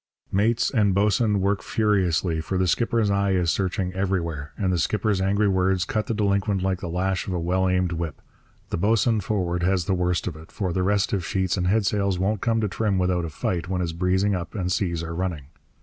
Mates 0.31 0.71
and 0.71 0.95
boatswain 0.95 1.41
work 1.41 1.61
furiously, 1.61 2.41
for 2.41 2.57
the 2.57 2.65
skipper's 2.65 3.11
eye 3.11 3.33
is 3.33 3.51
searching 3.51 3.93
everywhere, 3.93 4.51
and 4.57 4.73
the 4.73 4.79
skipper's 4.79 5.21
angry 5.21 5.47
words 5.47 5.85
cut 5.85 6.07
the 6.07 6.15
delinquent 6.15 6.63
like 6.63 6.79
the 6.79 6.89
lash 6.89 7.27
of 7.27 7.33
a 7.33 7.39
well 7.39 7.69
aimed 7.69 7.91
whip. 7.91 8.19
The 8.71 8.77
boatswain 8.77 9.19
forward 9.19 9.61
has 9.61 9.85
the 9.85 9.93
worst 9.93 10.25
of 10.25 10.35
it, 10.35 10.51
for 10.51 10.73
the 10.73 10.81
restive 10.81 11.23
sheets 11.23 11.55
and 11.55 11.67
headsails 11.67 12.17
won't 12.17 12.41
come 12.41 12.59
to 12.61 12.67
trim 12.67 12.97
without 12.97 13.25
a 13.25 13.29
fight 13.29 13.67
when 13.69 13.79
it's 13.79 13.91
breezing 13.91 14.33
up 14.33 14.55
and 14.55 14.71
seas 14.71 15.03
are 15.03 15.13
running. 15.13 15.49